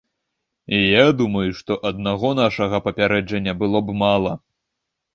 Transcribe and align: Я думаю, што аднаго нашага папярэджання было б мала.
Я 0.83 1.03
думаю, 1.19 1.43
што 1.59 1.77
аднаго 1.91 2.33
нашага 2.41 2.83
папярэджання 2.89 3.57
было 3.63 3.87
б 3.87 4.01
мала. 4.05 4.39